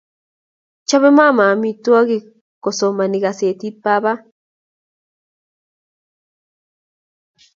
Chope 0.87 1.09
mama 1.17 1.43
amitwogik 1.53 2.25
kosomani 2.63 3.17
kasetit 3.23 3.75
papa. 3.83 4.13